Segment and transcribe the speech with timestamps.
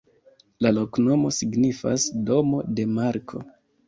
[0.65, 3.43] La loknomo signifas: domo de Marko.